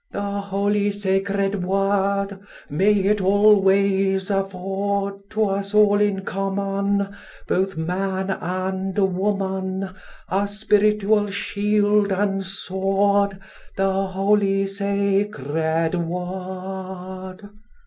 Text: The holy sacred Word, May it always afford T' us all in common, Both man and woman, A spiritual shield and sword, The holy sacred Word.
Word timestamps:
The 0.09 0.41
holy 0.41 0.89
sacred 0.89 1.63
Word, 1.63 2.39
May 2.71 2.91
it 2.91 3.21
always 3.21 4.31
afford 4.31 5.29
T' 5.29 5.43
us 5.43 5.75
all 5.75 6.01
in 6.01 6.25
common, 6.25 7.15
Both 7.47 7.77
man 7.77 8.31
and 8.31 8.97
woman, 8.97 9.91
A 10.27 10.47
spiritual 10.47 11.29
shield 11.29 12.11
and 12.11 12.43
sword, 12.43 13.39
The 13.77 14.07
holy 14.07 14.65
sacred 14.65 15.93
Word. 15.93 17.47